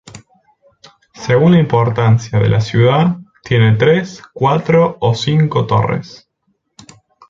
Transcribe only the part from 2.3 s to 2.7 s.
de la